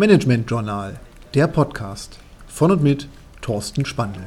Management 0.00 0.50
Journal, 0.50 0.98
der 1.34 1.46
Podcast 1.46 2.18
von 2.48 2.70
und 2.70 2.82
mit 2.82 3.06
Thorsten 3.42 3.84
Spandl. 3.84 4.22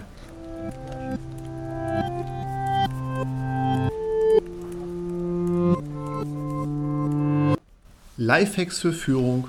Lifehacks 8.17 8.81
für 8.81 8.93
Führung 8.93 9.47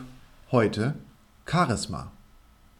heute 0.50 0.94
Charisma. 1.44 2.10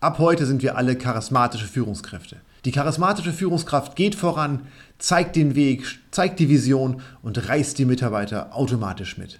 Ab 0.01 0.19
heute 0.19 0.47
sind 0.47 0.63
wir 0.63 0.79
alle 0.79 0.97
charismatische 0.97 1.67
Führungskräfte. 1.67 2.37
Die 2.65 2.73
charismatische 2.73 3.35
Führungskraft 3.35 3.95
geht 3.95 4.15
voran, 4.15 4.61
zeigt 4.99 5.37
den 5.37 5.55
Weg, 5.55 5.85
zeigt 6.11 6.41
die 6.41 6.49
Vision 6.49 7.03
und 7.21 7.47
reißt 7.47 7.79
die 7.79 7.85
Mitarbeiter 7.85 8.57
automatisch 8.57 9.19
mit. 9.19 9.39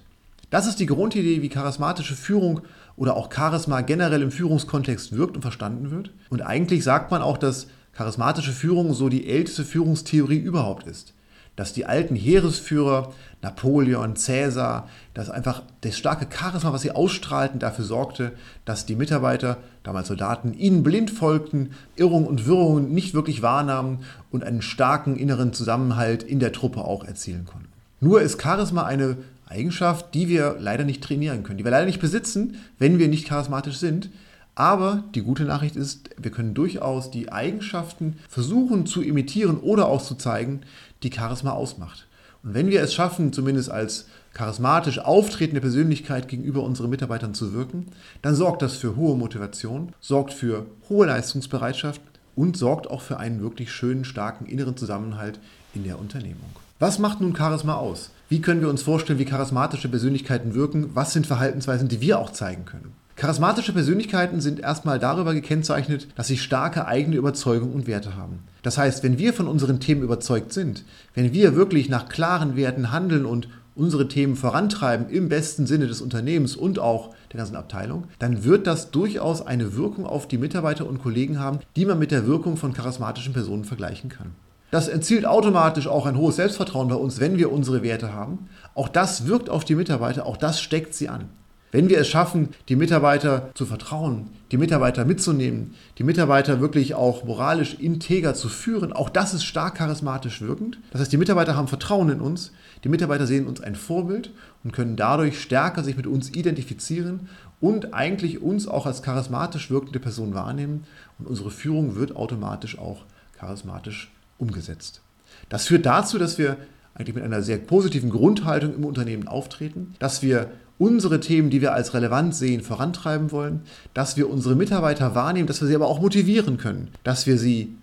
Das 0.55 0.67
ist 0.67 0.79
die 0.79 0.85
Grundidee, 0.85 1.41
wie 1.41 1.49
charismatische 1.49 2.15
Führung 2.15 2.61
oder 2.95 3.17
auch 3.17 3.29
Charisma 3.29 3.81
generell 3.81 4.21
im 4.21 4.31
Führungskontext 4.31 5.11
wirkt 5.11 5.35
und 5.35 5.41
verstanden 5.41 5.91
wird. 5.91 6.11
Und 6.29 6.43
eigentlich 6.43 6.85
sagt 6.85 7.11
man 7.11 7.21
auch, 7.21 7.37
dass 7.37 7.67
charismatische 7.91 8.53
Führung 8.53 8.93
so 8.93 9.09
die 9.09 9.27
älteste 9.27 9.65
Führungstheorie 9.65 10.37
überhaupt 10.37 10.87
ist 10.87 11.13
dass 11.57 11.71
die 11.71 11.85
alten 11.85 12.17
Heeresführer, 12.17 13.13
Napoleon, 13.41 14.17
Cäsar, 14.17 14.89
dass 15.13 15.29
einfach 15.29 15.63
das 15.81 15.97
starke 15.97 16.27
Charisma, 16.29 16.73
was 16.73 16.81
sie 16.81 16.91
ausstrahlten, 16.91 17.59
dafür 17.59 17.85
sorgte, 17.85 18.33
dass 18.65 18.85
die 18.85 18.97
Mitarbeiter, 18.97 19.59
damals 19.83 20.09
Soldaten, 20.09 20.53
ihnen 20.53 20.83
blind 20.83 21.11
folgten, 21.11 21.71
Irrungen 21.95 22.27
und 22.27 22.45
Wirrungen 22.45 22.93
nicht 22.93 23.13
wirklich 23.13 23.41
wahrnahmen 23.41 23.99
und 24.31 24.43
einen 24.43 24.61
starken 24.61 25.15
inneren 25.15 25.53
Zusammenhalt 25.53 26.23
in 26.23 26.41
der 26.41 26.51
Truppe 26.51 26.81
auch 26.81 27.05
erzielen 27.05 27.45
konnten. 27.45 27.69
Nur 28.01 28.21
ist 28.21 28.41
Charisma 28.41 28.83
eine 28.83 29.15
Eigenschaft, 29.47 30.13
die 30.13 30.27
wir 30.27 30.57
leider 30.59 30.83
nicht 30.83 31.03
trainieren 31.03 31.43
können, 31.43 31.57
die 31.57 31.63
wir 31.63 31.71
leider 31.71 31.85
nicht 31.85 32.01
besitzen, 32.01 32.57
wenn 32.79 32.99
wir 32.99 33.07
nicht 33.07 33.27
charismatisch 33.27 33.77
sind. 33.77 34.09
Aber 34.55 35.03
die 35.13 35.21
gute 35.21 35.43
Nachricht 35.43 35.75
ist, 35.75 36.09
wir 36.17 36.31
können 36.31 36.53
durchaus 36.53 37.11
die 37.11 37.31
Eigenschaften 37.31 38.17
versuchen 38.29 38.85
zu 38.85 39.01
imitieren 39.01 39.57
oder 39.57 39.87
auch 39.87 40.01
zu 40.01 40.15
zeigen, 40.15 40.61
die 41.03 41.11
Charisma 41.11 41.51
ausmacht. 41.51 42.07
Und 42.41 42.53
wenn 42.53 42.69
wir 42.69 42.81
es 42.81 42.93
schaffen, 42.93 43.33
zumindest 43.33 43.69
als 43.69 44.05
charismatisch 44.33 44.99
auftretende 44.99 45.61
Persönlichkeit 45.61 46.27
gegenüber 46.27 46.63
unseren 46.63 46.89
Mitarbeitern 46.89 47.33
zu 47.33 47.53
wirken, 47.53 47.87
dann 48.21 48.35
sorgt 48.35 48.61
das 48.61 48.75
für 48.75 48.95
hohe 48.95 49.17
Motivation, 49.17 49.93
sorgt 49.99 50.33
für 50.33 50.65
hohe 50.89 51.07
Leistungsbereitschaft 51.07 52.01
und 52.35 52.57
sorgt 52.57 52.89
auch 52.89 53.01
für 53.01 53.17
einen 53.17 53.41
wirklich 53.41 53.71
schönen, 53.71 54.05
starken 54.05 54.45
inneren 54.45 54.77
Zusammenhalt 54.77 55.39
in 55.73 55.83
der 55.83 55.99
Unternehmung. 55.99 56.49
Was 56.79 56.99
macht 56.99 57.21
nun 57.21 57.35
Charisma 57.35 57.75
aus? 57.75 58.11
Wie 58.27 58.41
können 58.41 58.61
wir 58.61 58.69
uns 58.69 58.81
vorstellen, 58.81 59.19
wie 59.19 59.25
charismatische 59.25 59.87
Persönlichkeiten 59.87 60.55
wirken? 60.55 60.89
Was 60.95 61.13
sind 61.13 61.27
Verhaltensweisen, 61.27 61.87
die 61.87 62.01
wir 62.01 62.17
auch 62.17 62.31
zeigen 62.31 62.65
können? 62.65 62.93
Charismatische 63.15 63.71
Persönlichkeiten 63.71 64.41
sind 64.41 64.59
erstmal 64.59 64.97
darüber 64.97 65.35
gekennzeichnet, 65.35 66.07
dass 66.15 66.27
sie 66.27 66.37
starke 66.37 66.87
eigene 66.87 67.17
Überzeugung 67.17 67.71
und 67.71 67.85
Werte 67.85 68.15
haben. 68.15 68.39
Das 68.63 68.79
heißt, 68.79 69.03
wenn 69.03 69.19
wir 69.19 69.31
von 69.31 69.47
unseren 69.47 69.79
Themen 69.79 70.01
überzeugt 70.01 70.53
sind, 70.53 70.83
wenn 71.13 71.33
wir 71.33 71.55
wirklich 71.55 71.87
nach 71.87 72.09
klaren 72.09 72.55
Werten 72.55 72.91
handeln 72.91 73.25
und 73.27 73.47
unsere 73.75 74.07
Themen 74.07 74.35
vorantreiben 74.35 75.07
im 75.09 75.29
besten 75.29 75.67
Sinne 75.67 75.85
des 75.85 76.01
Unternehmens 76.01 76.55
und 76.55 76.79
auch 76.79 77.13
der 77.31 77.37
ganzen 77.37 77.55
Abteilung, 77.55 78.05
dann 78.17 78.43
wird 78.43 78.65
das 78.65 78.89
durchaus 78.89 79.45
eine 79.45 79.75
Wirkung 79.75 80.07
auf 80.07 80.27
die 80.27 80.39
Mitarbeiter 80.39 80.87
und 80.87 81.01
Kollegen 81.01 81.39
haben, 81.39 81.59
die 81.75 81.85
man 81.85 81.99
mit 81.99 82.11
der 82.11 82.25
Wirkung 82.25 82.57
von 82.57 82.73
charismatischen 82.73 83.33
Personen 83.33 83.65
vergleichen 83.65 84.09
kann. 84.09 84.31
Das 84.75 84.89
erzielt 84.89 85.25
automatisch 85.25 85.87
auch 85.87 86.05
ein 86.05 86.17
hohes 86.17 86.35
Selbstvertrauen 86.35 86.89
bei 86.89 86.95
uns, 86.95 87.21
wenn 87.21 87.37
wir 87.37 87.49
unsere 87.49 87.81
Werte 87.81 88.11
haben. 88.11 88.49
Auch 88.73 88.89
das 88.89 89.25
wirkt 89.25 89.49
auf 89.49 89.63
die 89.63 89.73
Mitarbeiter, 89.73 90.25
auch 90.25 90.35
das 90.35 90.59
steckt 90.59 90.93
sie 90.93 91.07
an. 91.07 91.29
Wenn 91.71 91.87
wir 91.87 91.97
es 91.97 92.09
schaffen, 92.09 92.49
die 92.67 92.75
Mitarbeiter 92.75 93.51
zu 93.53 93.65
vertrauen, 93.65 94.31
die 94.51 94.57
Mitarbeiter 94.57 95.05
mitzunehmen, 95.05 95.75
die 95.97 96.03
Mitarbeiter 96.03 96.59
wirklich 96.59 96.93
auch 96.93 97.23
moralisch 97.23 97.75
integer 97.75 98.33
zu 98.33 98.49
führen, 98.49 98.91
auch 98.91 99.07
das 99.07 99.33
ist 99.33 99.45
stark 99.45 99.75
charismatisch 99.75 100.41
wirkend. 100.41 100.77
Das 100.91 100.99
heißt, 100.99 101.13
die 101.13 101.17
Mitarbeiter 101.17 101.55
haben 101.55 101.69
Vertrauen 101.69 102.09
in 102.09 102.19
uns, 102.19 102.51
die 102.83 102.89
Mitarbeiter 102.89 103.27
sehen 103.27 103.47
uns 103.47 103.61
ein 103.61 103.75
Vorbild 103.75 104.31
und 104.65 104.73
können 104.73 104.97
dadurch 104.97 105.39
stärker 105.39 105.85
sich 105.85 105.95
mit 105.95 106.05
uns 106.05 106.31
identifizieren 106.31 107.29
und 107.61 107.93
eigentlich 107.93 108.41
uns 108.41 108.67
auch 108.67 108.85
als 108.85 109.01
charismatisch 109.01 109.71
wirkende 109.71 110.01
Person 110.01 110.33
wahrnehmen 110.33 110.83
und 111.17 111.27
unsere 111.27 111.49
Führung 111.49 111.95
wird 111.95 112.17
automatisch 112.17 112.77
auch 112.77 113.05
charismatisch 113.39 114.11
umgesetzt. 114.37 115.01
Das 115.49 115.67
führt 115.67 115.85
dazu, 115.85 116.17
dass 116.17 116.37
wir 116.37 116.57
eigentlich 116.93 117.15
mit 117.15 117.23
einer 117.23 117.41
sehr 117.41 117.57
positiven 117.57 118.09
Grundhaltung 118.09 118.73
im 118.73 118.85
Unternehmen 118.85 119.27
auftreten, 119.27 119.95
dass 119.99 120.21
wir 120.21 120.49
unsere 120.77 121.19
Themen, 121.19 121.49
die 121.49 121.61
wir 121.61 121.73
als 121.73 121.93
relevant 121.93 122.35
sehen, 122.35 122.61
vorantreiben 122.61 123.31
wollen, 123.31 123.61
dass 123.93 124.17
wir 124.17 124.29
unsere 124.29 124.55
Mitarbeiter 124.55 125.15
wahrnehmen, 125.15 125.47
dass 125.47 125.61
wir 125.61 125.67
sie 125.67 125.75
aber 125.75 125.87
auch 125.87 126.01
motivieren 126.01 126.57
können, 126.57 126.89
dass 127.03 127.27
wir 127.27 127.37
sie 127.37 127.75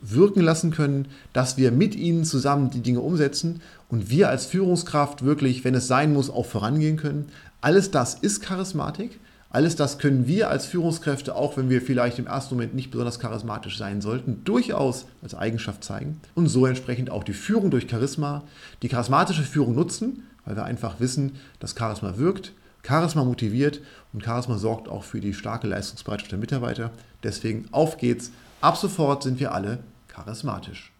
wirken 0.00 0.40
lassen 0.40 0.70
können, 0.70 1.08
dass 1.32 1.56
wir 1.56 1.72
mit 1.72 1.94
ihnen 1.94 2.24
zusammen 2.24 2.70
die 2.70 2.80
Dinge 2.80 3.00
umsetzen 3.00 3.60
und 3.88 4.10
wir 4.10 4.28
als 4.28 4.46
Führungskraft 4.46 5.24
wirklich, 5.24 5.64
wenn 5.64 5.74
es 5.74 5.88
sein 5.88 6.12
muss, 6.12 6.30
auch 6.30 6.46
vorangehen 6.46 6.96
können. 6.96 7.26
Alles 7.60 7.90
das 7.90 8.14
ist 8.14 8.40
Charismatik. 8.40 9.18
Alles 9.50 9.76
das 9.76 9.98
können 9.98 10.26
wir 10.26 10.50
als 10.50 10.66
Führungskräfte, 10.66 11.34
auch 11.34 11.56
wenn 11.56 11.70
wir 11.70 11.80
vielleicht 11.80 12.18
im 12.18 12.26
ersten 12.26 12.54
Moment 12.54 12.74
nicht 12.74 12.90
besonders 12.90 13.18
charismatisch 13.18 13.78
sein 13.78 14.02
sollten, 14.02 14.44
durchaus 14.44 15.06
als 15.22 15.34
Eigenschaft 15.34 15.82
zeigen 15.82 16.20
und 16.34 16.48
so 16.48 16.66
entsprechend 16.66 17.08
auch 17.08 17.24
die 17.24 17.32
Führung 17.32 17.70
durch 17.70 17.88
Charisma, 17.90 18.42
die 18.82 18.88
charismatische 18.88 19.42
Führung 19.42 19.74
nutzen, 19.74 20.24
weil 20.44 20.56
wir 20.56 20.64
einfach 20.64 21.00
wissen, 21.00 21.36
dass 21.60 21.74
Charisma 21.74 22.18
wirkt, 22.18 22.52
Charisma 22.86 23.24
motiviert 23.24 23.80
und 24.12 24.22
Charisma 24.22 24.58
sorgt 24.58 24.88
auch 24.88 25.04
für 25.04 25.20
die 25.20 25.32
starke 25.32 25.66
Leistungsbereitschaft 25.66 26.32
der 26.32 26.38
Mitarbeiter. 26.38 26.90
Deswegen 27.22 27.68
auf 27.70 27.96
geht's. 27.96 28.30
Ab 28.60 28.76
sofort 28.76 29.22
sind 29.22 29.40
wir 29.40 29.52
alle 29.52 29.78
charismatisch. 30.08 30.92